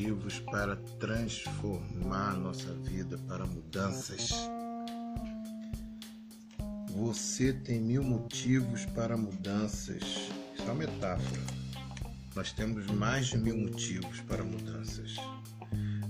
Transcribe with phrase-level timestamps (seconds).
[0.00, 4.30] motivos para transformar nossa vida, para mudanças.
[6.88, 10.02] Você tem mil motivos para mudanças.
[10.02, 11.42] Isso é uma metáfora.
[12.34, 15.16] Nós temos mais de mil motivos para mudanças.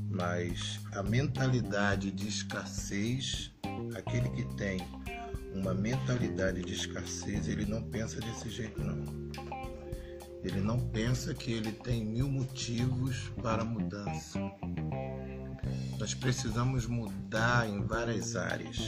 [0.09, 3.50] Mas a mentalidade de escassez,
[3.97, 4.78] aquele que tem
[5.53, 9.59] uma mentalidade de escassez, ele não pensa desse jeito não.
[10.43, 14.39] Ele não pensa que ele tem mil motivos para mudança.
[15.99, 18.79] Nós precisamos mudar em várias áreas.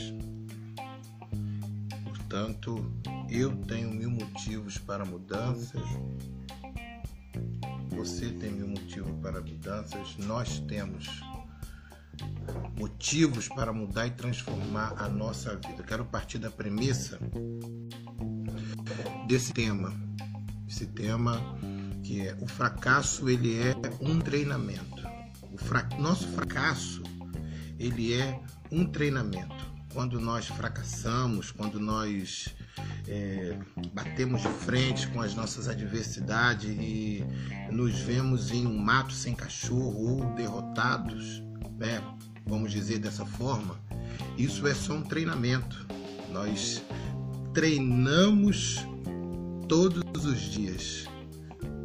[2.03, 2.91] Portanto,
[3.29, 5.83] eu tenho mil motivos para mudanças.
[7.91, 10.17] Você tem mil motivos para mudanças.
[10.17, 11.07] Nós temos
[12.79, 15.83] motivos para mudar e transformar a nossa vida.
[15.83, 17.19] Quero partir da premissa
[19.27, 19.93] desse tema.
[20.73, 21.39] Esse tema
[22.01, 25.07] que é o fracasso, ele é um treinamento.
[25.51, 25.87] O fra...
[25.99, 27.03] nosso fracasso,
[27.77, 29.71] ele é um treinamento.
[29.93, 32.55] Quando nós fracassamos, quando nós
[33.07, 33.55] é,
[33.93, 37.23] batemos de frente com as nossas adversidades e
[37.71, 41.43] nos vemos em um mato sem cachorro ou derrotados,
[41.77, 42.01] né?
[42.47, 43.79] vamos dizer dessa forma,
[44.39, 45.85] isso é só um treinamento.
[46.31, 46.81] Nós
[47.53, 48.83] treinamos
[49.73, 51.07] todos os dias.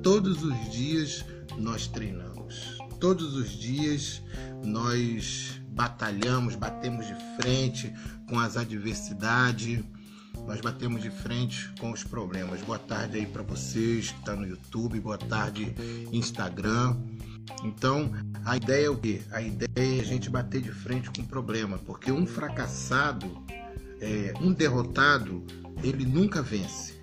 [0.03, 1.25] Todos os dias
[1.57, 2.77] nós treinamos.
[3.01, 4.21] Todos os dias
[4.63, 7.91] nós batalhamos, batemos de frente
[8.29, 9.83] com as adversidades,
[10.47, 12.61] nós batemos de frente com os problemas.
[12.61, 15.75] Boa tarde aí para vocês que estão tá no YouTube, boa tarde
[16.13, 16.95] Instagram.
[17.65, 18.13] Então,
[18.45, 19.23] a ideia é o quê?
[19.31, 23.43] A ideia é a gente bater de frente com o problema, porque um fracassado,
[23.99, 25.43] é, um derrotado,
[25.83, 26.98] ele nunca vence.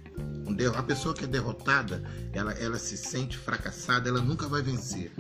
[0.78, 5.12] A pessoa que é derrotada, ela, ela se sente fracassada, ela nunca vai vencer.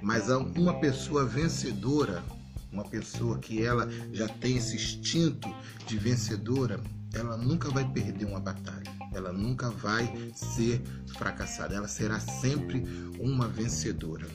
[0.00, 2.22] Mas uma pessoa vencedora,
[2.70, 5.52] uma pessoa que ela já tem esse instinto
[5.86, 6.80] de vencedora,
[7.12, 8.92] ela nunca vai perder uma batalha.
[9.12, 10.82] Ela nunca vai ser
[11.16, 11.74] fracassada.
[11.74, 12.84] Ela será sempre
[13.18, 14.26] uma vencedora.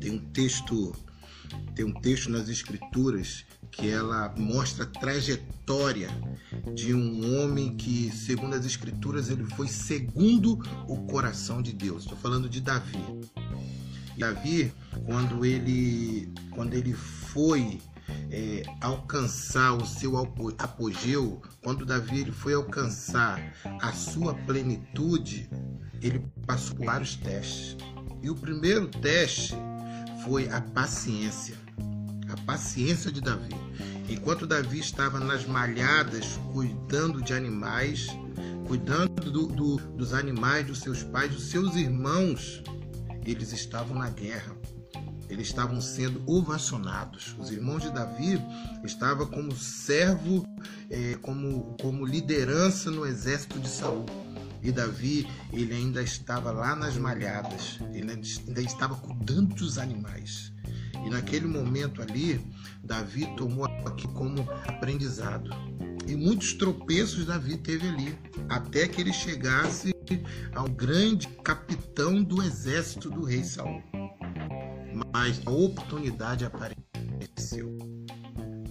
[0.00, 0.94] Tem um texto,
[1.74, 6.08] tem um texto nas escrituras que ela mostra a trajetória
[6.74, 10.58] de um homem que, segundo as escrituras, ele foi segundo
[10.88, 12.02] o coração de Deus.
[12.02, 13.04] Estou falando de Davi.
[14.18, 14.72] Davi,
[15.06, 17.80] quando ele, quando ele foi
[18.30, 20.16] é, alcançar o seu
[20.58, 23.40] apogeu, quando Davi ele foi alcançar
[23.80, 25.48] a sua plenitude,
[26.02, 27.76] ele passou vários testes.
[28.22, 29.54] E o primeiro teste
[30.24, 31.56] foi a paciência.
[32.32, 33.54] A paciência de Davi.
[34.08, 38.08] Enquanto Davi estava nas malhadas cuidando de animais,
[38.66, 42.62] cuidando do, do, dos animais dos seus pais, dos seus irmãos,
[43.24, 44.56] eles estavam na guerra.
[45.28, 47.36] Eles estavam sendo ovacionados.
[47.38, 48.40] Os irmãos de Davi
[48.84, 50.44] estavam como servo,
[50.90, 54.06] é, como, como liderança no exército de Saul.
[54.62, 60.52] E Davi, ele ainda estava lá nas malhadas, ele ainda estava cuidando dos animais.
[61.04, 62.40] E naquele momento ali,
[62.82, 65.50] Davi tomou aqui como aprendizado.
[66.06, 68.18] E muitos tropeços Davi teve ali,
[68.48, 69.94] até que ele chegasse
[70.54, 73.82] ao grande capitão do exército do rei Saul.
[75.12, 77.78] Mas a oportunidade apareceu.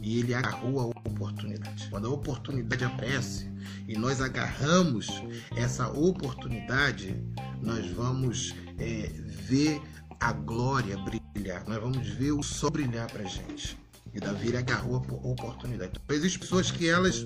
[0.01, 1.87] E ele agarrou a oportunidade.
[1.89, 3.49] Quando a oportunidade aparece,
[3.87, 5.07] e nós agarramos
[5.55, 7.15] essa oportunidade,
[7.61, 9.11] nós vamos é,
[9.47, 9.81] ver
[10.19, 13.77] a glória brilhar, nós vamos ver o sol brilhar para gente.
[14.13, 15.91] E Davi agarrou a oportunidade.
[16.03, 17.25] Então, existem pessoas que elas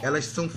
[0.00, 0.48] elas são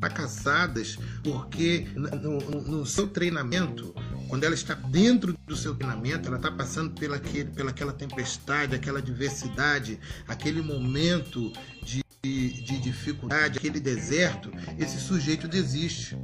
[0.00, 3.94] fracassadas porque no, no, no, seu treinamento,
[4.28, 8.74] quando ela está dentro do seu treinamento, ela está passando pela, aquele, pela aquela tempestade,
[8.74, 11.52] aquela adversidade, aquele momento
[11.82, 16.18] de de, dificuldade, aquele deserto, esse sujeito desiste.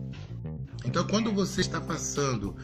[0.85, 2.57] Então, quando você está passando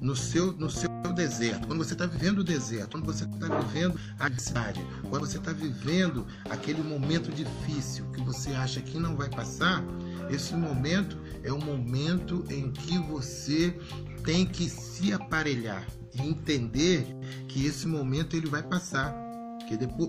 [0.00, 3.98] no seu, no seu deserto, quando você está vivendo o deserto, quando você está vivendo
[4.18, 9.28] a cidade, quando você está vivendo aquele momento difícil que você acha que não vai
[9.28, 9.84] passar,
[10.30, 13.76] esse momento é um momento em que você
[14.24, 17.06] tem que se aparelhar e entender
[17.48, 19.14] que esse momento ele vai passar.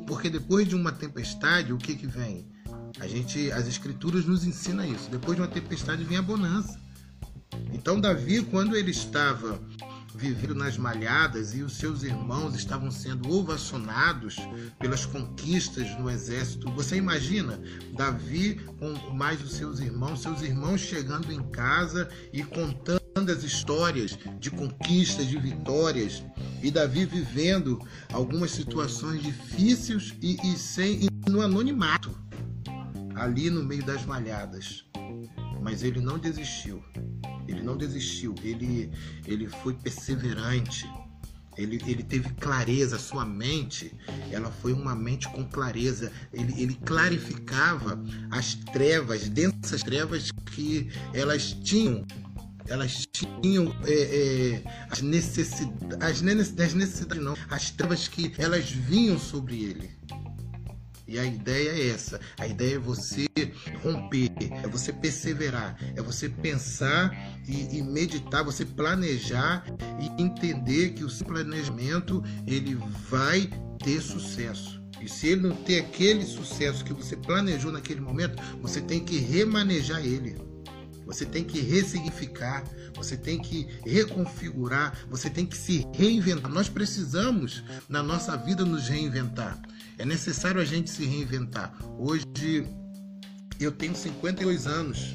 [0.07, 2.50] Porque depois de uma tempestade, o que, que vem?
[3.00, 5.09] A gente, as escrituras nos ensina isso.
[5.09, 6.80] Depois de uma tempestade vem a bonança.
[7.74, 9.62] Então Davi, quando ele estava
[10.21, 14.38] vivendo nas malhadas e os seus irmãos estavam sendo ovacionados
[14.77, 16.71] pelas conquistas no exército.
[16.73, 17.59] Você imagina
[17.94, 23.01] Davi com mais os seus irmãos, seus irmãos chegando em casa e contando
[23.31, 26.23] as histórias de conquistas, de vitórias,
[26.62, 27.79] e Davi vivendo
[28.13, 32.15] algumas situações difíceis e, e sem e no anonimato,
[33.15, 34.85] ali no meio das malhadas.
[35.62, 36.91] Mas ele não desistiu.
[37.48, 38.92] Ele não desistiu, ele,
[39.26, 40.88] ele foi perseverante,
[41.58, 43.94] ele, ele teve clareza, sua mente,
[44.32, 46.12] ela foi uma mente com clareza.
[46.34, 48.02] Ele, ele clarificava
[48.32, 52.06] as trevas, densas trevas que elas tinham.
[52.68, 53.06] Elas
[53.42, 56.02] tinham é, é, as necessidades,
[56.60, 59.90] as necessidades não, as trevas que elas vinham sobre ele.
[61.12, 62.22] E a ideia é essa.
[62.40, 63.28] A ideia é você
[63.84, 64.31] romper,
[64.63, 67.12] é você perseverar, é você pensar
[67.46, 69.66] e, e meditar, você planejar
[70.00, 72.75] e entender que o seu planejamento ele
[73.10, 73.50] vai
[73.84, 74.81] ter sucesso.
[75.02, 79.18] E se ele não ter aquele sucesso que você planejou naquele momento, você tem que
[79.18, 80.38] remanejar ele.
[81.06, 82.64] Você tem que ressignificar,
[82.96, 86.50] você tem que reconfigurar, você tem que se reinventar.
[86.50, 89.62] Nós precisamos, na nossa vida, nos reinventar.
[90.01, 91.71] É necessário a gente se reinventar.
[91.95, 92.25] Hoje
[93.59, 95.13] eu tenho 52 anos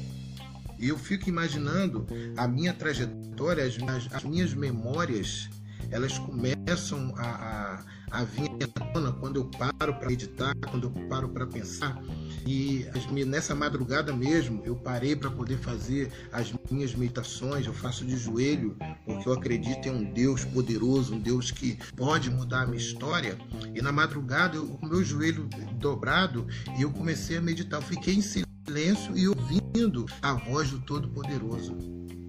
[0.79, 2.07] e eu fico imaginando
[2.37, 3.75] a minha trajetória, as,
[4.13, 5.49] as minhas memórias,
[5.91, 7.66] elas começam a, a,
[8.11, 12.01] a à tona quando eu paro para meditar, quando eu paro para pensar.
[12.45, 12.85] E
[13.25, 17.65] nessa madrugada mesmo, eu parei para poder fazer as minhas meditações.
[17.65, 22.29] Eu faço de joelho, porque eu acredito em um Deus poderoso, um Deus que pode
[22.29, 23.37] mudar a minha história.
[23.75, 26.47] E na madrugada, eu, com meu joelho dobrado,
[26.79, 27.81] eu comecei a meditar.
[27.81, 31.75] Eu fiquei em silêncio e ouvindo a voz do Todo-Poderoso.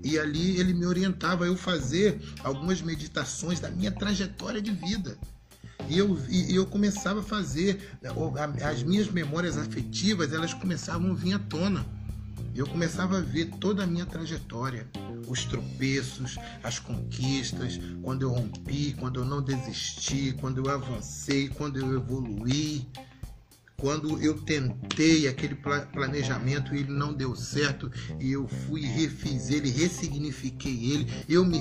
[0.04, 5.18] E ali ele me orientava a eu fazer algumas meditações da minha trajetória de vida.
[5.88, 7.98] E eu, e eu começava a fazer,
[8.62, 11.86] as minhas memórias afetivas, elas começavam a vir à tona.
[12.54, 14.88] Eu começava a ver toda a minha trajetória,
[15.28, 21.78] os tropeços, as conquistas, quando eu rompi, quando eu não desisti, quando eu avancei, quando
[21.78, 22.86] eu evoluí,
[23.80, 27.88] quando eu tentei aquele planejamento e ele não deu certo
[28.18, 31.60] e eu fui refiz ele, ressignifiquei ele, eu me,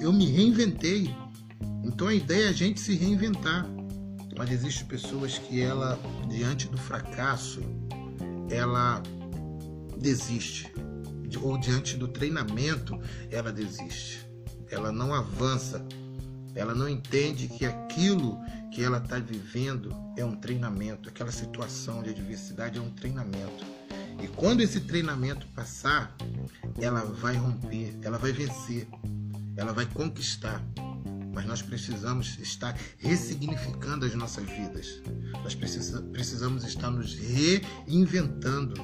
[0.00, 1.14] eu me reinventei.
[1.84, 3.66] Então a ideia é a gente se reinventar.
[4.36, 5.98] Mas existem pessoas que ela,
[6.28, 7.60] diante do fracasso,
[8.50, 9.02] ela
[9.98, 10.72] desiste.
[11.42, 12.98] Ou diante do treinamento,
[13.30, 14.26] ela desiste.
[14.70, 15.84] Ela não avança.
[16.54, 18.38] Ela não entende que aquilo
[18.72, 21.08] que ela está vivendo é um treinamento.
[21.08, 23.64] Aquela situação de adversidade é um treinamento.
[24.22, 26.14] E quando esse treinamento passar,
[26.78, 28.86] ela vai romper, ela vai vencer,
[29.56, 30.62] ela vai conquistar
[31.40, 35.00] mas nós precisamos estar ressignificando as nossas vidas.
[35.42, 38.74] Nós precisamos estar nos reinventando.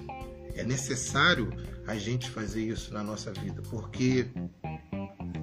[0.55, 1.53] É necessário
[1.87, 4.29] a gente fazer isso na nossa vida, porque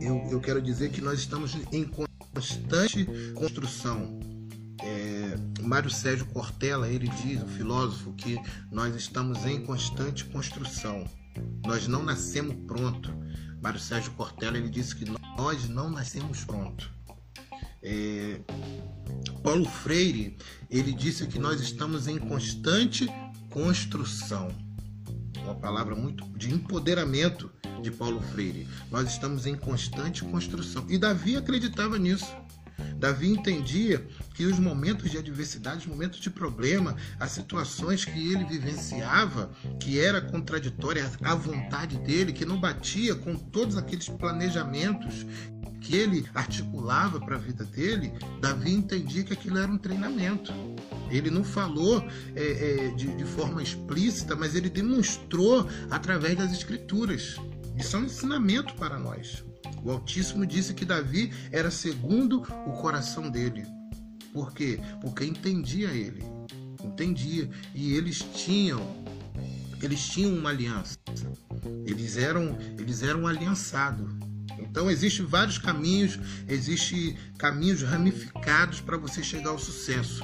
[0.01, 1.85] eu, eu quero dizer que nós estamos em
[2.33, 4.19] constante construção.
[4.81, 8.39] É, Mário Sérgio Cortella, ele diz, o filósofo, que
[8.71, 11.05] nós estamos em constante construção.
[11.63, 13.13] Nós não nascemos pronto.
[13.61, 15.05] Mário Sérgio Cortella ele disse que
[15.37, 16.91] nós não nascemos pronto.
[17.83, 18.39] É,
[19.43, 20.37] Paulo Freire
[20.69, 23.07] ele disse que nós estamos em constante
[23.49, 24.47] construção.
[25.43, 28.67] Uma palavra muito de empoderamento de Paulo Freire.
[28.89, 30.85] Nós estamos em constante construção.
[30.89, 32.25] E Davi acreditava nisso.
[33.03, 38.45] Davi entendia que os momentos de adversidade, os momentos de problema, as situações que ele
[38.45, 45.25] vivenciava, que era contraditória à vontade dele, que não batia com todos aqueles planejamentos
[45.81, 50.53] que ele articulava para a vida dele, Davi entendia que aquilo era um treinamento.
[51.11, 57.35] Ele não falou é, é, de, de forma explícita, mas ele demonstrou através das escrituras.
[57.77, 59.43] Isso é um ensinamento para nós.
[59.83, 63.65] O Altíssimo disse que Davi era segundo o coração dele.
[64.31, 64.79] Por quê?
[65.01, 66.23] Porque entendia ele.
[66.83, 67.49] Entendia.
[67.75, 69.03] E eles tinham
[69.81, 70.97] eles tinham uma aliança.
[71.85, 74.09] Eles eram eles eram aliançados.
[74.57, 80.23] Então existem vários caminhos, existem caminhos ramificados para você chegar ao sucesso.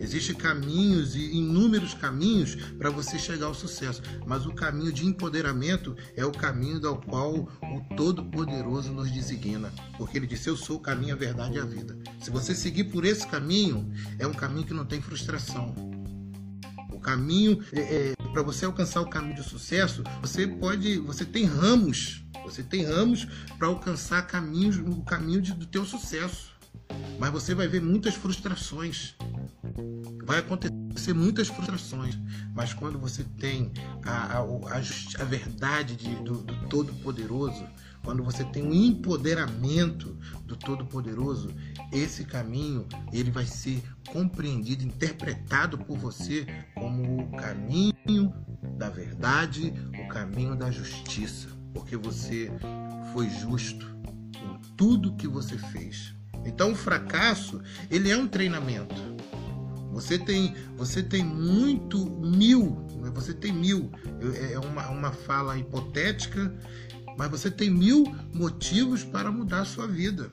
[0.00, 5.96] Existem caminhos e inúmeros caminhos para você chegar ao sucesso, mas o caminho de empoderamento
[6.16, 10.80] é o caminho do qual o Todo-Poderoso nos designa, porque ele disse: Eu sou o
[10.80, 11.96] caminho, a verdade e a vida.
[12.20, 15.74] Se você seguir por esse caminho, é um caminho que não tem frustração.
[16.92, 21.44] O caminho é, é para você alcançar o caminho de sucesso, você pode, você tem
[21.44, 23.26] ramos, você tem ramos
[23.58, 26.49] para alcançar caminhos, o caminho de, do teu sucesso.
[27.18, 29.14] Mas você vai ver muitas frustrações.
[30.24, 32.18] Vai acontecer muitas frustrações,
[32.54, 33.72] mas quando você tem
[34.04, 34.78] a, a, a,
[35.20, 37.66] a verdade de, do, do Todo-Poderoso,
[38.02, 41.50] quando você tem um empoderamento do Todo-Poderoso,
[41.92, 48.32] esse caminho ele vai ser compreendido, interpretado por você como o caminho
[48.78, 52.50] da verdade, o caminho da justiça, porque você
[53.12, 53.86] foi justo
[54.34, 56.14] em tudo que você fez.
[56.44, 58.94] Então o fracasso, ele é um treinamento.
[59.92, 63.90] Você tem, você tem muito mil, você tem mil,
[64.50, 66.54] é uma, uma fala hipotética,
[67.18, 70.30] mas você tem mil motivos para mudar a sua vida.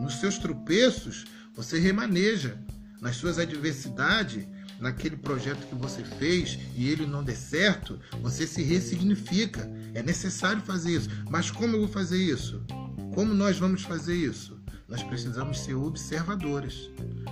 [0.00, 2.58] Nos seus tropeços, você remaneja.
[3.00, 4.46] Nas suas adversidades,
[4.80, 9.70] naquele projeto que você fez e ele não der certo, você se ressignifica.
[9.92, 11.10] É necessário fazer isso.
[11.28, 12.64] Mas como eu vou fazer isso?
[13.14, 14.58] Como nós vamos fazer isso?
[14.94, 16.88] Nós precisamos ser observadores.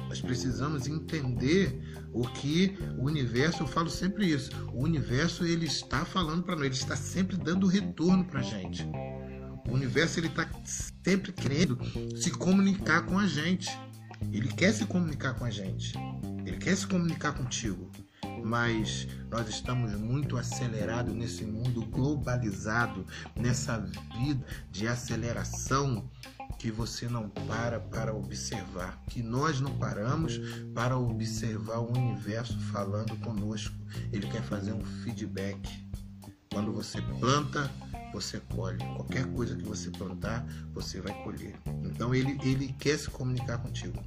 [0.09, 1.81] Nós precisamos entender
[2.13, 6.65] o que o universo, eu falo sempre isso, o universo ele está falando para nós,
[6.65, 8.85] ele está sempre dando retorno para a gente.
[9.69, 10.51] O universo ele está
[11.05, 11.79] sempre querendo
[12.17, 13.71] se comunicar com a gente.
[14.33, 15.95] Ele quer se comunicar com a gente.
[16.45, 17.89] Ele quer se comunicar contigo.
[18.45, 23.79] Mas nós estamos muito acelerados nesse mundo globalizado, nessa
[24.19, 26.11] vida de aceleração
[26.63, 30.41] que você não para para observar, que nós não paramos
[30.73, 33.75] para observar o universo falando conosco.
[34.13, 35.69] Ele quer fazer um feedback.
[36.53, 37.69] Quando você planta,
[38.13, 38.79] você colhe.
[38.95, 41.59] Qualquer coisa que você plantar, você vai colher.
[41.83, 44.01] Então ele, ele quer se comunicar contigo.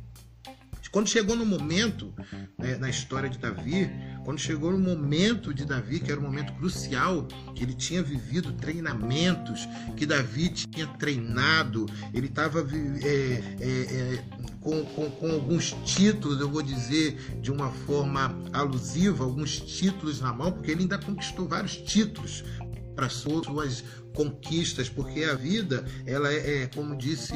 [0.95, 2.13] Quando chegou no momento,
[2.57, 3.91] né, na história de Davi,
[4.23, 8.53] quando chegou no momento de Davi, que era um momento crucial, que ele tinha vivido
[8.53, 14.23] treinamentos, que Davi tinha treinado, ele estava é, é, é,
[14.61, 20.31] com, com, com, alguns títulos, eu vou dizer de uma forma alusiva, alguns títulos na
[20.31, 22.41] mão, porque ele ainda conquistou vários títulos
[22.95, 23.83] para suas
[24.13, 27.35] conquistas, porque a vida, ela é, é como disse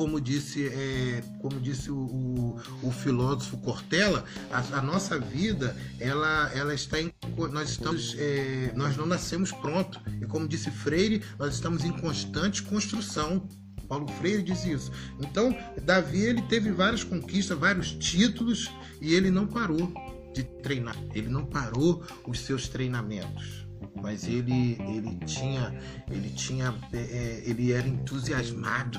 [0.00, 6.50] como disse, é, como disse o, o, o, filósofo Cortella, a, a, nossa vida ela,
[6.54, 7.12] ela está em,
[7.52, 12.62] nós estamos é, nós não nascemos pronto e como disse Freire nós estamos em constante
[12.62, 13.46] construção.
[13.86, 14.90] Paulo Freire diz isso.
[15.20, 18.70] Então Davi ele teve várias conquistas, vários títulos
[19.02, 19.92] e ele não parou
[20.32, 20.96] de treinar.
[21.14, 23.68] Ele não parou os seus treinamentos
[24.02, 25.74] mas ele ele tinha
[26.10, 28.98] ele tinha é, é ele era entusiasmado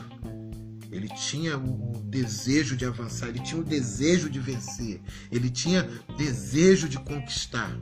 [0.92, 6.90] ele tinha o desejo de avançar, ele tinha o desejo de vencer, ele tinha desejo
[6.90, 7.76] de conquistar,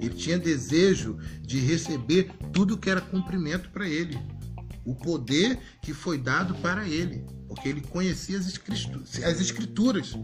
[0.00, 4.18] ele tinha desejo de receber tudo que era cumprimento para ele,
[4.84, 9.22] o poder que foi dado para ele, porque ele conhecia as escrituras.
[9.22, 10.14] As escrituras.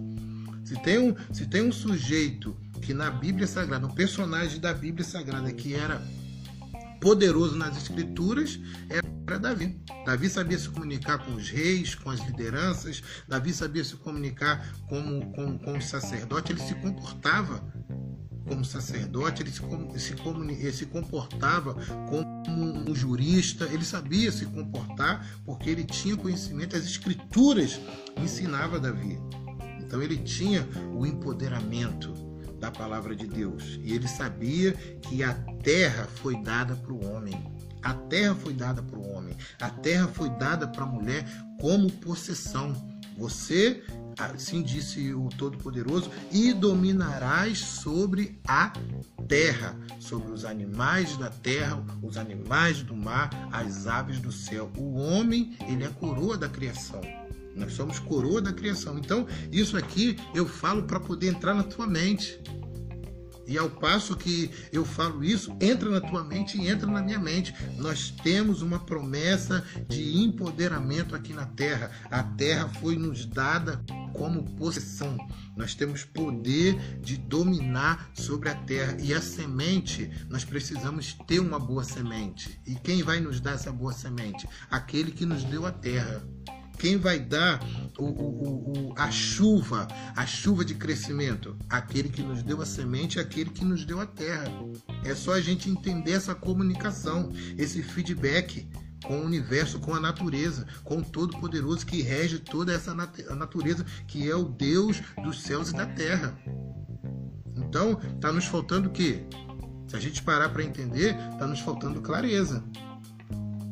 [0.65, 5.05] Se tem um, se tem um sujeito que na Bíblia Sagrada, um personagem da Bíblia
[5.05, 6.03] Sagrada que era
[7.01, 9.79] poderoso nas escrituras, era era Davi.
[10.05, 15.21] Davi sabia se comunicar com os reis, com as lideranças, Davi sabia se comunicar com,
[15.33, 17.63] com, com o sacerdote, ele se comportava
[18.47, 19.61] como sacerdote, ele se,
[19.99, 20.15] se,
[20.59, 21.75] ele se comportava
[22.09, 27.79] como um jurista, ele sabia se comportar porque ele tinha conhecimento, as escrituras
[28.17, 29.21] ensinava Davi.
[29.81, 32.15] Então ele tinha o empoderamento
[32.59, 33.79] da palavra de Deus.
[33.83, 38.83] E ele sabia que a terra foi dada para o homem a terra foi dada
[38.83, 41.25] para o homem, a terra foi dada para a mulher
[41.61, 42.75] como possessão.
[43.17, 43.83] Você,
[44.17, 48.73] assim disse o Todo-Poderoso, e dominarás sobre a
[49.27, 54.71] terra, sobre os animais da terra, os animais do mar, as aves do céu.
[54.77, 57.01] O homem, ele é a coroa da criação.
[57.57, 58.99] Nós somos coroa da criação.
[58.99, 62.41] Então, isso aqui eu falo para poder entrar na tua mente.
[63.49, 67.19] E ao passo que eu falo isso, entra na tua mente e entra na minha
[67.19, 67.55] mente.
[67.79, 71.91] Nós temos uma promessa de empoderamento aqui na terra.
[72.11, 75.17] A terra foi nos dada como possessão.
[75.57, 78.99] Nós temos poder de dominar sobre a terra.
[79.01, 82.61] E a semente, nós precisamos ter uma boa semente.
[82.67, 84.47] E quem vai nos dar essa boa semente?
[84.71, 86.23] Aquele que nos deu a terra.
[86.79, 87.61] Quem vai dar
[87.99, 91.57] o, o, o, a chuva, a chuva de crescimento?
[91.69, 94.47] Aquele que nos deu a semente, aquele que nos deu a terra.
[95.05, 98.69] É só a gente entender essa comunicação, esse feedback
[99.05, 104.29] com o universo, com a natureza, com o Todo-Poderoso que rege toda essa natureza, que
[104.29, 106.39] é o Deus dos céus e da terra.
[107.57, 109.25] Então, está nos faltando o quê?
[109.89, 112.63] Se a gente parar para entender, está nos faltando clareza.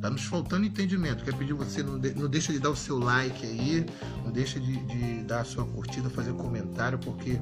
[0.06, 1.24] Está nos faltando entendimento.
[1.24, 3.84] Quer pedir você, não, de, não deixa de dar o seu like aí,
[4.24, 7.40] não deixa de, de dar a sua curtida, fazer comentário, porque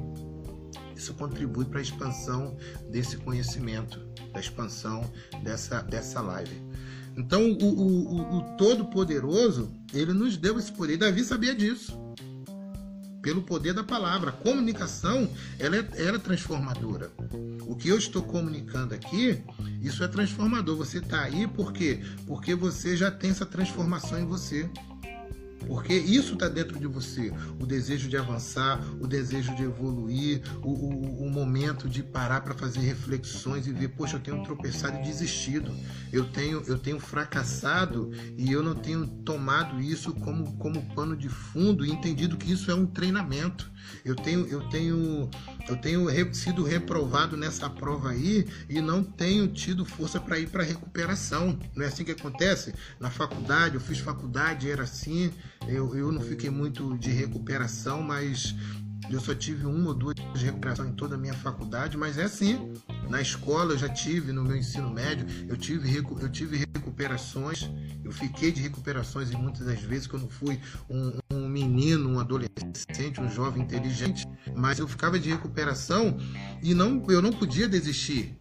[0.96, 2.56] isso contribui para a expansão
[2.90, 4.00] desse conhecimento,
[4.32, 5.04] da expansão
[5.42, 6.62] dessa, dessa live.
[7.14, 10.96] Então, o, o, o Todo-Poderoso, ele nos deu esse poder.
[10.96, 12.02] Davi sabia disso.
[13.24, 14.28] Pelo poder da palavra.
[14.28, 17.10] A comunicação, ela é, ela é transformadora.
[17.66, 19.42] O que eu estou comunicando aqui,
[19.80, 20.76] isso é transformador.
[20.76, 22.04] Você está aí por quê?
[22.26, 24.68] Porque você já tem essa transformação em você.
[25.66, 27.32] Porque isso está dentro de você.
[27.58, 32.54] O desejo de avançar, o desejo de evoluir, o, o, o momento de parar para
[32.54, 35.74] fazer reflexões e ver, poxa, eu tenho tropeçado e desistido.
[36.12, 41.28] Eu tenho, eu tenho fracassado e eu não tenho tomado isso como, como pano de
[41.28, 43.70] fundo e entendido que isso é um treinamento.
[44.04, 45.30] Eu tenho, eu tenho,
[45.68, 50.62] eu tenho sido reprovado nessa prova aí e não tenho tido força para ir para
[50.62, 51.58] recuperação.
[51.74, 52.74] Não é assim que acontece?
[53.00, 55.32] Na faculdade, eu fiz faculdade, era assim.
[55.66, 58.54] Eu, eu não fiquei muito de recuperação, mas
[59.10, 62.24] eu só tive uma ou duas de recuperação em toda a minha faculdade, mas é
[62.24, 62.72] assim.
[63.08, 67.70] Na escola eu já tive, no meu ensino médio, eu tive, eu tive recuperações.
[68.02, 73.20] Eu fiquei de recuperações e muitas das vezes não fui um, um menino, um adolescente,
[73.20, 76.16] um jovem inteligente, mas eu ficava de recuperação
[76.62, 78.38] e não, eu não podia desistir.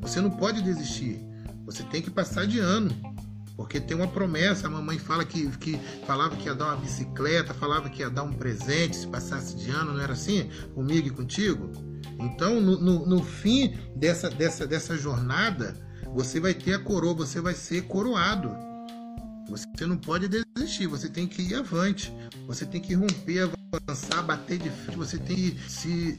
[0.00, 1.20] Você não pode desistir.
[1.66, 3.13] Você tem que passar de ano.
[3.56, 7.54] Porque tem uma promessa, a mamãe fala que, que falava que ia dar uma bicicleta,
[7.54, 10.50] falava que ia dar um presente se passasse de ano, não era assim?
[10.74, 11.70] Comigo e contigo?
[12.18, 15.76] Então, no, no, no fim dessa, dessa, dessa jornada,
[16.12, 18.50] você vai ter a coroa, você vai ser coroado.
[19.48, 22.12] Você não pode desistir, você tem que ir avante,
[22.46, 26.18] você tem que romper, avançar, bater de frente, você tem que se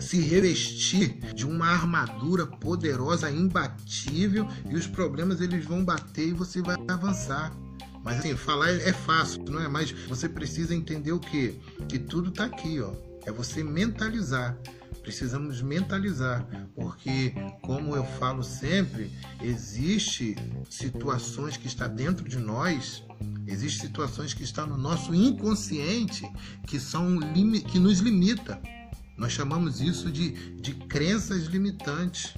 [0.00, 6.60] se revestir de uma armadura poderosa, imbatível, e os problemas eles vão bater e você
[6.62, 7.52] vai avançar.
[8.04, 9.66] Mas assim, falar é fácil, não é?
[9.66, 11.58] Mas você precisa entender o que?
[11.88, 12.92] Que tudo está aqui, ó.
[13.24, 14.58] É você mentalizar.
[15.02, 20.34] Precisamos mentalizar, porque como eu falo sempre, existe
[20.70, 23.04] situações que está dentro de nós,
[23.46, 26.26] existem situações que estão no nosso inconsciente
[26.66, 27.18] que são
[27.70, 28.58] que nos limita.
[29.16, 32.34] Nós chamamos isso de, de crenças limitantes.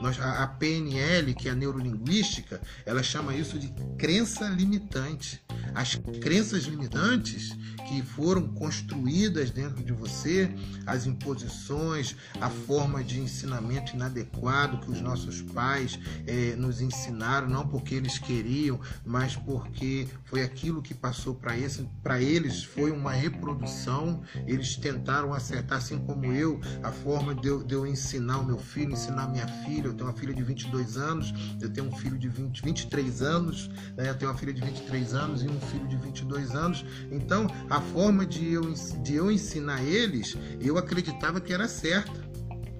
[0.00, 5.42] Nós, a, a PNL, que é a neurolinguística, ela chama isso de crença limitante.
[5.78, 10.52] As crenças limitantes que foram construídas dentro de você,
[10.84, 17.64] as imposições, a forma de ensinamento inadequado que os nossos pais é, nos ensinaram, não
[17.64, 23.12] porque eles queriam, mas porque foi aquilo que passou para eles, para eles foi uma
[23.12, 24.20] reprodução.
[24.48, 28.58] Eles tentaram acertar, assim como eu, a forma de eu, de eu ensinar o meu
[28.58, 29.86] filho, ensinar minha filha.
[29.86, 33.68] Eu tenho uma filha de 22 anos, eu tenho um filho de 20, 23 anos,
[33.96, 34.10] né?
[34.10, 36.84] eu tenho uma filha de 23 anos e um filho de 22 anos.
[37.10, 42.28] Então, a forma de eu, de eu ensinar eles, eu acreditava que era certa.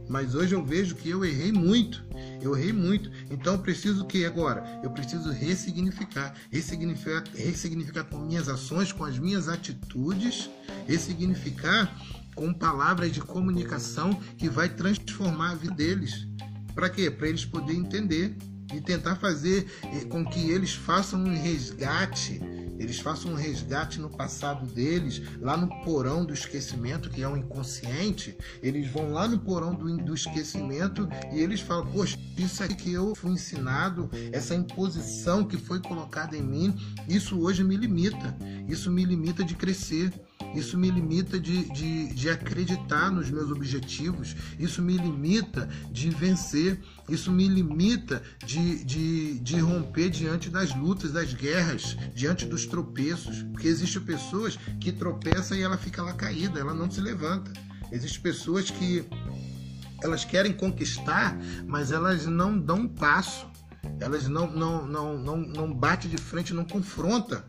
[0.08, 2.02] Mas hoje eu vejo que eu errei muito.
[2.40, 3.10] Eu errei muito.
[3.30, 4.64] Então eu preciso que agora?
[4.82, 6.34] Eu preciso ressignificar.
[6.50, 10.48] Ressignificar, ressignificar com minhas ações, com as minhas atitudes.
[10.86, 11.94] Ressignificar
[12.34, 16.26] com palavras de comunicação que vai transformar a vida deles.
[16.74, 17.10] Para quê?
[17.10, 18.34] Para eles poderem entender
[18.72, 22.40] e tentar fazer eh, com que eles façam um resgate
[22.78, 27.36] eles façam um resgate no passado deles, lá no porão do esquecimento, que é o
[27.36, 32.78] inconsciente, eles vão lá no porão do, do esquecimento e eles falam: Poxa, isso aqui
[32.78, 36.74] que eu fui ensinado, essa imposição que foi colocada em mim,
[37.08, 38.36] isso hoje me limita,
[38.66, 40.12] isso me limita de crescer.
[40.54, 46.80] Isso me limita de, de, de acreditar nos meus objetivos, isso me limita de vencer,
[47.08, 53.42] isso me limita de, de, de romper diante das lutas, das guerras, diante dos tropeços.
[53.44, 57.52] Porque existem pessoas que tropeçam e ela fica lá caída, ela não se levanta.
[57.92, 59.04] Existem pessoas que
[60.02, 63.46] elas querem conquistar, mas elas não dão um passo.
[64.00, 67.44] Elas não não não não, não bate de frente, não confronta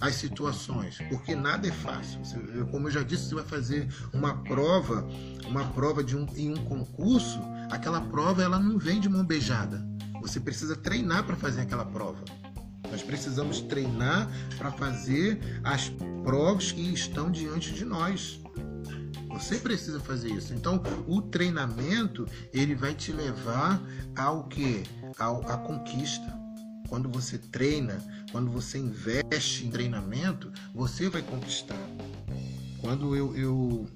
[0.00, 2.20] as situações, porque nada é fácil.
[2.70, 5.06] Como eu já disse, você vai fazer uma prova,
[5.46, 9.84] uma prova de um, em um concurso, aquela prova ela não vem de mão beijada.
[10.20, 12.22] Você precisa treinar para fazer aquela prova.
[12.90, 14.28] Nós precisamos treinar
[14.58, 15.88] para fazer as
[16.24, 18.40] provas que estão diante de nós.
[19.30, 20.54] Você precisa fazer isso.
[20.54, 23.82] Então, o treinamento ele vai te levar
[24.16, 24.82] ao que?
[25.18, 26.45] Ao, à conquista.
[26.88, 27.98] Quando você treina,
[28.30, 31.78] quando você investe em treinamento, você vai conquistar.
[32.80, 33.88] Quando eu, eu,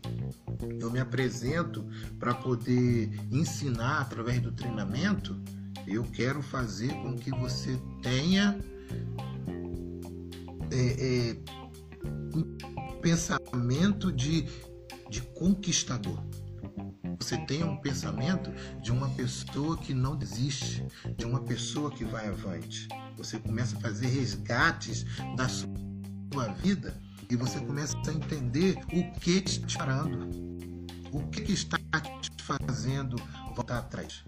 [0.81, 1.87] eu me apresento
[2.19, 5.41] para poder ensinar através do treinamento,
[5.87, 8.59] eu quero fazer com que você tenha
[10.71, 11.37] é, é,
[12.35, 14.47] um pensamento de,
[15.09, 16.30] de conquistador.
[17.21, 20.83] Você tenha um pensamento de uma pessoa que não desiste,
[21.19, 22.89] de uma pessoa que vai avante.
[23.17, 25.05] Você começa a fazer resgates
[25.37, 26.99] da sua vida
[27.31, 30.31] e você começa a entender o que está te parando,
[31.13, 33.17] o que está te fazendo
[33.55, 34.25] voltar atrás,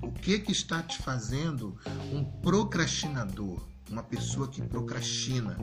[0.00, 1.76] o que, que está te fazendo
[2.12, 5.58] um procrastinador, uma pessoa que procrastina.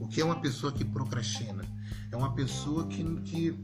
[0.00, 1.64] O que é uma pessoa que procrastina?
[2.10, 3.58] É uma pessoa que, que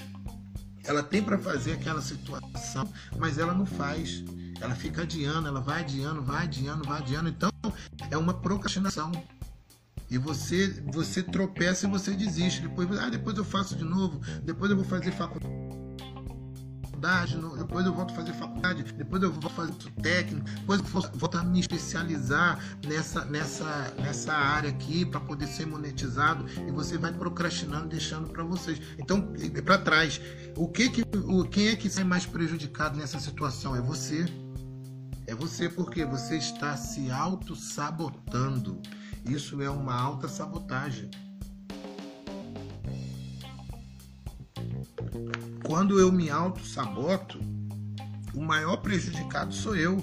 [0.89, 4.25] ela tem para fazer aquela situação, mas ela não faz.
[4.59, 7.29] Ela fica adiando, ela vai adiando, vai adiando, vai adiando.
[7.29, 7.51] Então,
[8.11, 9.13] é uma procrastinação.
[10.11, 12.63] E você você tropeça e você desiste.
[12.63, 15.88] Depois, ah, depois eu faço de novo, depois eu vou fazer faculdade
[16.99, 21.39] faculdade, depois eu volto a fazer faculdade, depois eu vou fazer técnico, depois eu volto
[21.39, 27.13] a me especializar nessa, nessa, nessa área aqui para poder ser monetizado e você vai
[27.13, 28.81] procrastinando, deixando para vocês.
[28.99, 29.33] Então,
[29.65, 30.21] para trás,
[30.57, 33.77] o que que, o, quem é que sai mais prejudicado nessa situação?
[33.77, 34.27] É você.
[35.27, 38.81] É você porque você está se auto-sabotando.
[39.27, 41.11] Isso é uma alta sabotagem.
[45.69, 47.39] Quando eu me auto-saboto,
[48.33, 50.03] o maior prejudicado sou eu.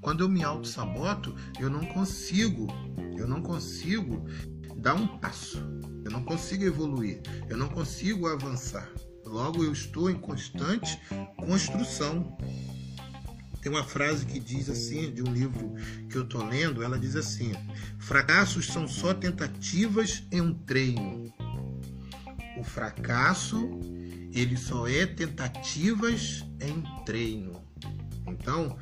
[0.00, 2.66] Quando eu me auto-saboto, eu não consigo,
[3.16, 4.26] eu não consigo
[4.76, 5.58] dar um passo,
[6.04, 8.90] eu não consigo evoluir, eu não consigo avançar.
[9.24, 11.00] Logo, eu estou em constante
[11.36, 12.36] construção.
[13.62, 15.74] Tem uma frase que diz assim, de um livro
[16.10, 17.52] que eu estou lendo, ela diz assim:
[18.00, 21.32] fracassos são só tentativas em um treino.
[22.58, 23.95] O fracasso
[24.36, 27.62] ele só é tentativas em treino.
[28.26, 28.76] Então,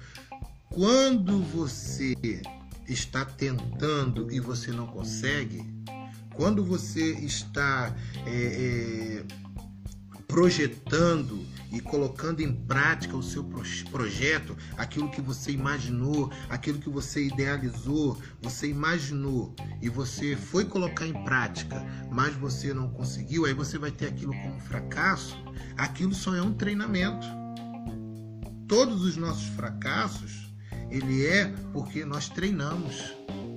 [0.69, 2.15] quando você
[2.89, 5.63] está tentando e você não consegue,
[6.35, 7.95] quando você está
[8.27, 9.25] é, é,
[10.27, 13.45] projetando e colocando em prática o seu
[13.91, 21.07] projeto, aquilo que você imaginou, aquilo que você idealizou, você imaginou e você foi colocar
[21.07, 25.37] em prática, mas você não conseguiu, aí você vai ter aquilo como fracasso,
[25.77, 27.27] aquilo só é um treinamento.
[28.67, 30.53] Todos os nossos fracassos,
[30.91, 33.15] ele é porque nós treinamos.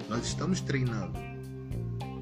[0.10, 1.37] Nós estamos treinando.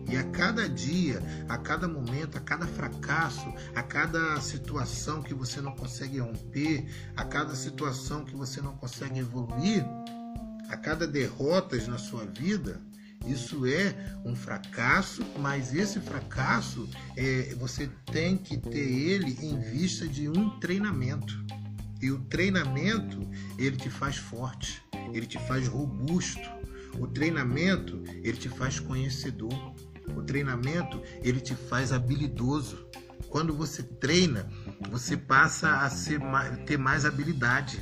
[0.08, 5.62] E a cada dia, a cada momento, a cada fracasso, a cada situação que você
[5.62, 9.84] não consegue romper, a cada situação que você não consegue evoluir,
[10.70, 12.82] a cada derrotas na sua vida,
[13.28, 16.88] isso é um fracasso, mas esse fracasso
[17.18, 21.44] é, você tem que ter ele em vista de um treinamento.
[22.02, 26.48] E o treinamento ele te faz forte, ele te faz robusto.
[27.00, 29.74] O treinamento ele te faz conhecedor.
[30.16, 32.88] O treinamento, ele te faz habilidoso.
[33.30, 34.48] Quando você treina,
[34.90, 36.20] você passa a ser,
[36.66, 37.82] ter mais habilidade.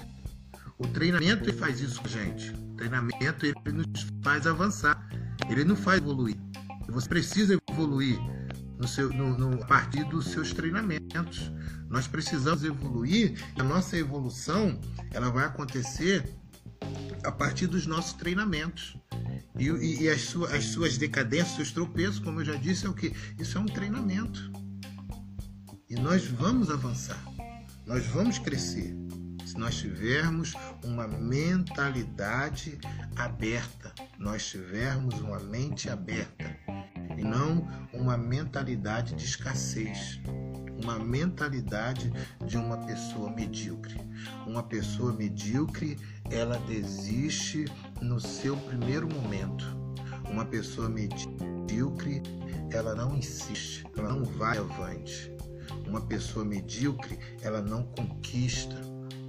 [0.78, 2.52] O treinamento faz isso com a gente.
[2.52, 5.08] O treinamento ele nos faz avançar.
[5.50, 6.38] Ele não faz evoluir.
[6.90, 8.20] Você precisa evoluir
[8.78, 11.52] no seu, no, no, a partir dos seus treinamentos.
[11.90, 13.40] Nós precisamos evoluir.
[13.58, 14.80] A nossa evolução
[15.12, 16.36] ela vai acontecer
[17.24, 18.98] a partir dos nossos treinamentos.
[19.58, 22.90] E, e, e as, suas, as suas decadências, seus tropeços, como eu já disse, é
[22.90, 23.14] o que?
[23.40, 24.52] Isso é um treinamento.
[25.90, 27.24] E nós vamos avançar,
[27.86, 28.96] nós vamos crescer
[29.46, 32.80] se nós tivermos uma mentalidade
[33.16, 36.58] aberta, nós tivermos uma mente aberta
[37.16, 40.20] e não uma mentalidade de escassez,
[40.84, 42.12] uma mentalidade
[42.46, 44.00] de uma pessoa medíocre.
[44.46, 45.98] Uma pessoa medíocre,
[46.30, 47.66] ela desiste
[48.02, 49.66] no seu primeiro momento.
[50.30, 52.22] Uma pessoa medíocre,
[52.72, 55.32] ela não insiste, ela não vai avante.
[55.88, 58.76] Uma pessoa medíocre, ela não conquista,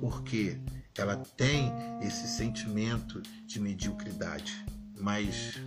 [0.00, 0.58] porque
[0.98, 4.64] ela tem esse sentimento de mediocridade.
[4.98, 5.60] Mas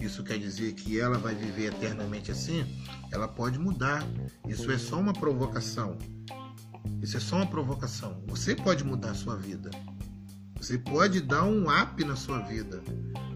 [0.00, 2.66] isso quer dizer que ela vai viver eternamente assim?
[3.10, 4.06] Ela pode mudar.
[4.48, 5.96] Isso é só uma provocação.
[7.02, 8.22] Isso é só uma provocação.
[8.26, 9.70] Você pode mudar a sua vida.
[10.56, 12.82] Você pode dar um up na sua vida.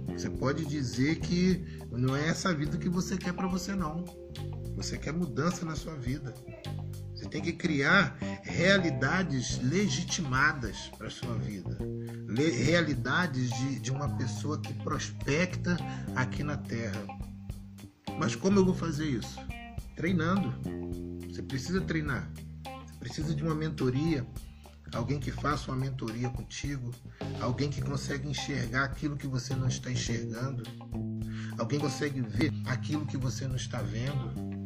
[0.09, 4.05] Você pode dizer que não é essa vida que você quer para você não.
[4.77, 6.35] Você quer mudança na sua vida.
[7.15, 11.77] Você tem que criar realidades legitimadas para sua vida.
[12.29, 15.77] Realidades de, de uma pessoa que prospecta
[16.15, 17.07] aqui na Terra.
[18.19, 19.39] Mas como eu vou fazer isso?
[19.97, 20.53] Treinando.
[21.29, 22.31] Você precisa treinar.
[22.87, 24.27] Você precisa de uma mentoria.
[24.93, 26.93] Alguém que faça uma mentoria contigo.
[27.41, 30.63] Alguém que consegue enxergar aquilo que você não está enxergando.
[31.59, 34.59] Alguém consegue ver aquilo que você não está vendo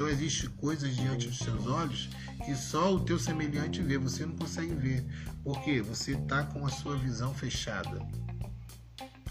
[0.00, 2.08] então existe coisas diante dos seus olhos
[2.40, 5.06] que só o teu semelhante vê, você não consegue ver.
[5.44, 8.00] Porque você está com a sua visão fechada.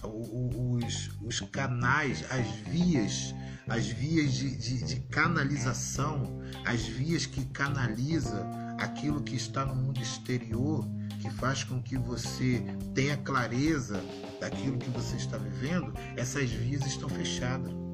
[0.02, 3.36] Os, os canais, as vias,
[3.67, 8.48] as vias de, de, de canalização, as vias que canaliza
[8.80, 10.88] aquilo que está no mundo exterior,
[11.19, 12.63] que faz com que você
[12.95, 14.02] tenha clareza
[14.39, 17.88] daquilo que você está vivendo, essas vias estão fechadas.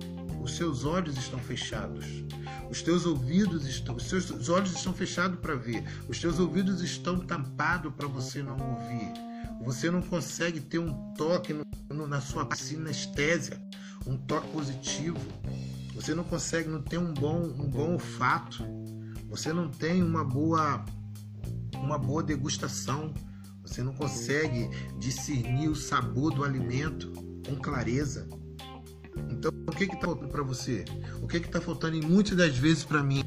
[0.45, 2.05] Os seus olhos estão fechados.
[2.69, 5.83] Os teus ouvidos estão, os seus olhos estão fechados para ver.
[6.07, 9.11] Os teus ouvidos estão tampados para você não ouvir.
[9.63, 13.59] Você não consegue ter um toque no, no, na sua sinestésia,
[14.05, 15.17] um toque positivo.
[15.95, 18.63] Você não consegue não ter um bom, um bom olfato.
[19.27, 20.85] Você não tem uma boa
[21.73, 23.11] uma boa degustação.
[23.63, 27.11] Você não consegue discernir o sabor do alimento
[27.47, 28.29] com clareza.
[29.29, 30.85] Então, o que está faltando para você?
[31.21, 33.23] O que está faltando muitas das vezes para mim,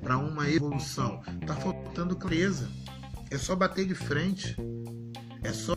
[0.00, 1.22] para uma evolução?
[1.40, 2.68] Está faltando clareza.
[3.30, 4.56] É só bater de frente.
[5.42, 5.74] É só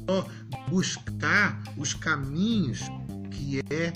[0.70, 2.82] buscar os caminhos
[3.32, 3.92] que é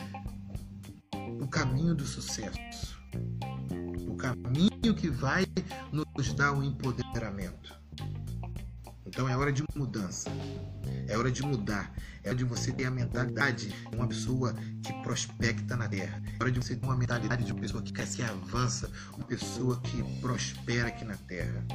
[1.40, 3.00] o caminho do sucesso.
[4.08, 5.46] O caminho que vai
[5.92, 7.79] nos dar o um empoderamento.
[9.10, 10.30] Então é hora de mudança.
[11.08, 11.92] É hora de mudar.
[12.24, 16.22] É hora de você ter a mentalidade de uma pessoa que prospecta na terra.
[16.40, 19.26] É hora de você ter uma mentalidade de uma pessoa que cresce e avança, uma
[19.26, 21.66] pessoa que prospera aqui na terra.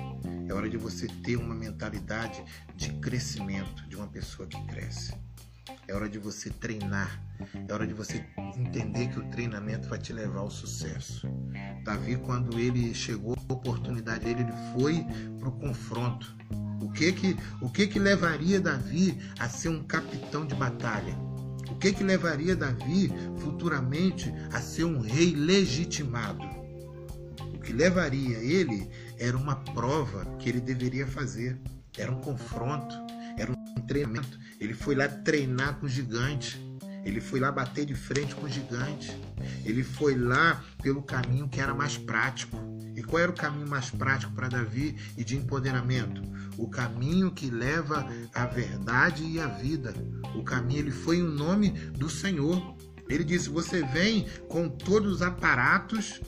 [0.49, 2.41] É hora de você ter uma mentalidade
[2.77, 5.13] de crescimento, de uma pessoa que cresce.
[5.89, 7.21] É hora de você treinar.
[7.69, 8.25] É hora de você
[8.57, 11.27] entender que o treinamento vai te levar ao sucesso.
[11.83, 15.05] Davi, quando ele chegou a oportunidade dele, ele foi
[15.41, 16.33] para o confronto.
[16.85, 21.17] O que que, o que que levaria Davi a ser um capitão de batalha?
[21.71, 26.45] O que que levaria Davi futuramente a ser um rei legitimado?
[27.55, 28.87] O que levaria ele
[29.19, 31.59] era uma prova que ele deveria fazer,
[31.97, 32.95] era um confronto,
[33.39, 34.39] era um treinamento.
[34.61, 36.61] Ele foi lá treinar com o gigante.
[37.03, 39.19] Ele foi lá bater de frente com o gigante.
[39.65, 42.59] Ele foi lá pelo caminho que era mais prático.
[42.95, 46.34] E qual era o caminho mais prático para Davi e de empoderamento?
[46.57, 49.95] O caminho que leva à verdade e à vida.
[50.35, 52.77] O caminho, ele foi o nome do Senhor.
[53.09, 56.21] Ele disse: Você vem com todos os aparatos.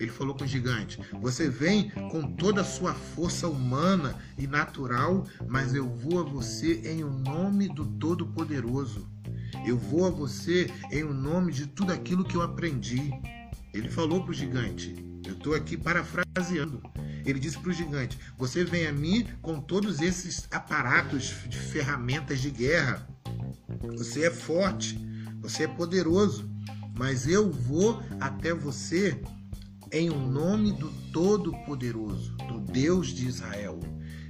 [0.00, 5.24] Ele falou com o gigante: Você vem com toda a sua força humana e natural,
[5.46, 9.08] mas eu vou a você em o nome do Todo-Poderoso.
[9.66, 13.10] Eu vou a você em o nome de tudo aquilo que eu aprendi.
[13.72, 14.94] Ele falou para o gigante:
[15.26, 16.82] eu estou aqui parafraseando.
[17.24, 22.40] Ele disse para o gigante: Você vem a mim com todos esses aparatos de ferramentas
[22.40, 23.06] de guerra.
[23.96, 24.98] Você é forte,
[25.40, 26.48] você é poderoso,
[26.96, 29.20] mas eu vou até você
[29.92, 33.78] em o nome do Todo-Poderoso, do Deus de Israel.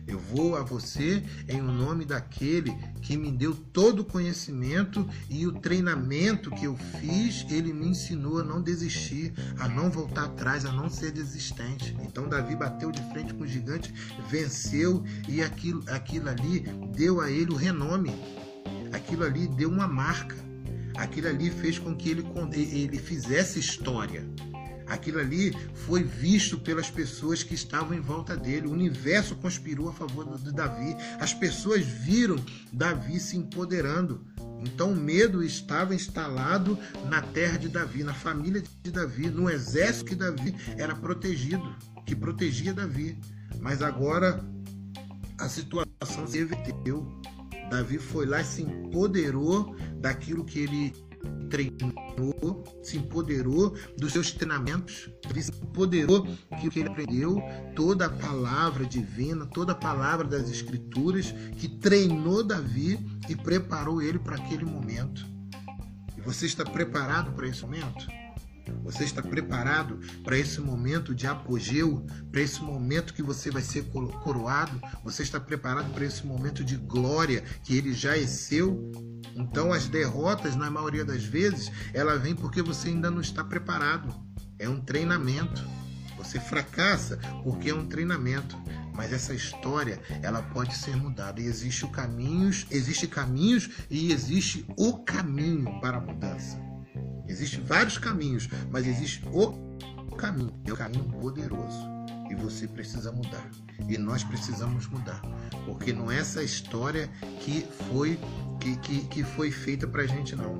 [0.06, 5.46] Eu vou a você em o nome daquele que me deu todo o conhecimento e
[5.46, 10.64] o treinamento que eu fiz, ele me ensinou a não desistir, a não voltar atrás,
[10.64, 11.96] a não ser desistente.
[12.02, 13.92] Então Davi bateu de frente com o gigante,
[14.28, 16.60] venceu e aquilo, aquilo ali
[16.94, 18.12] deu a ele o renome.
[18.92, 20.36] Aquilo ali deu uma marca.
[20.96, 24.24] Aquilo ali fez com que ele, ele fizesse história.
[24.94, 28.68] Aquilo ali foi visto pelas pessoas que estavam em volta dele.
[28.68, 30.96] O universo conspirou a favor de Davi.
[31.18, 32.36] As pessoas viram
[32.72, 34.24] Davi se empoderando.
[34.60, 36.78] Então o medo estava instalado
[37.10, 41.74] na terra de Davi, na família de Davi, no exército que Davi era protegido,
[42.06, 43.18] que protegia Davi.
[43.60, 44.44] Mas agora
[45.38, 47.04] a situação se reverteu.
[47.68, 50.94] Davi foi lá e se empoderou daquilo que ele
[51.48, 55.08] treinou, se empoderou dos seus treinamentos,
[55.40, 56.26] se empoderou
[56.60, 57.40] que ele aprendeu,
[57.76, 64.18] toda a palavra divina, toda a palavra das escrituras que treinou Davi e preparou ele
[64.18, 65.24] para aquele momento.
[66.24, 68.06] Você está preparado para esse momento?
[68.82, 73.84] Você está preparado para esse momento de apogeu, para esse momento que você vai ser
[74.22, 74.80] coroado?
[75.02, 78.90] Você está preparado para esse momento de glória que ele já é seu?
[79.34, 84.14] Então as derrotas, na maioria das vezes, ela vem porque você ainda não está preparado.
[84.58, 85.62] É um treinamento.
[86.16, 88.56] Você fracassa porque é um treinamento.
[88.94, 91.40] Mas essa história, ela pode ser mudada.
[91.40, 96.63] E existe o caminhos, existe caminhos e existe o caminho para a mudança.
[97.26, 99.64] Existem vários caminhos, mas existe o
[100.16, 101.94] caminho, é o caminho poderoso.
[102.30, 103.50] E você precisa mudar.
[103.88, 105.20] E nós precisamos mudar.
[105.66, 107.08] Porque não é essa história
[107.40, 108.18] que foi,
[108.60, 110.54] que, que, que foi feita pra gente, não.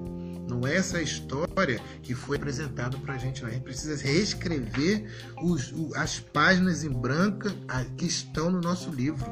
[0.48, 3.42] Não é essa história que foi apresentada para a gente.
[3.42, 3.48] Não.
[3.48, 5.10] A gente precisa reescrever
[5.42, 7.50] os, as páginas em branca
[7.96, 9.26] que estão no nosso livro,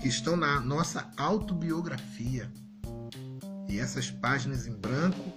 [0.00, 2.50] que estão na nossa autobiografia.
[3.68, 5.32] E essas páginas em branco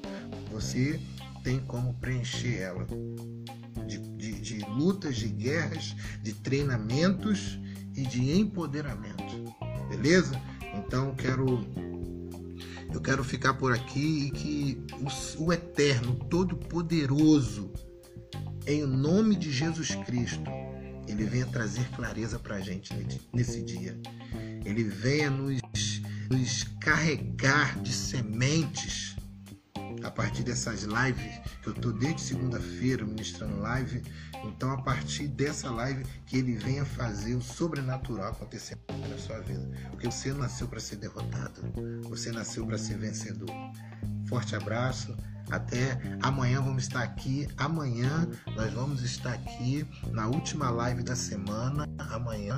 [0.51, 0.99] você
[1.43, 2.85] tem como preencher ela
[3.88, 7.59] de, de, de lutas, de guerras, de treinamentos
[7.95, 9.55] e de empoderamento.
[9.89, 10.39] Beleza?
[10.75, 11.65] Então quero
[12.93, 14.83] eu quero ficar por aqui e que
[15.38, 17.71] o, o Eterno, Todo-Poderoso,
[18.65, 20.49] em nome de Jesus Cristo,
[21.07, 22.93] ele venha trazer clareza para a gente
[23.31, 23.99] nesse dia.
[24.65, 25.62] Ele venha nos,
[26.29, 29.15] nos carregar de sementes
[30.10, 34.02] a partir dessas lives, que eu estou desde segunda-feira ministrando live,
[34.43, 38.76] então a partir dessa live que ele venha fazer o sobrenatural acontecer
[39.08, 39.69] na sua vida.
[39.91, 41.62] Porque você nasceu para ser derrotado,
[42.10, 43.54] você nasceu para ser vencedor.
[44.26, 45.15] Forte abraço,
[45.52, 47.48] até amanhã vamos estar aqui.
[47.56, 51.88] Amanhã nós vamos estar aqui na última live da semana.
[51.98, 52.58] Amanhã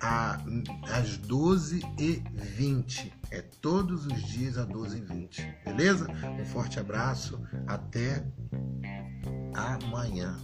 [0.00, 3.12] às 12h20.
[3.30, 5.64] É todos os dias às 12h20.
[5.64, 6.08] Beleza?
[6.40, 7.40] Um forte abraço.
[7.66, 8.24] Até
[9.54, 10.36] amanhã.